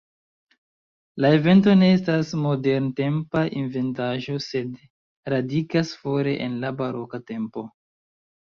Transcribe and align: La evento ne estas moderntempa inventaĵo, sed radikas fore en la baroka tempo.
La 1.25 1.29
evento 1.39 1.75
ne 1.81 1.89
estas 1.97 2.31
moderntempa 2.45 3.45
inventaĵo, 3.61 4.39
sed 4.47 4.73
radikas 5.37 5.95
fore 6.01 6.37
en 6.49 6.59
la 6.67 6.75
baroka 6.83 7.25
tempo. 7.33 7.69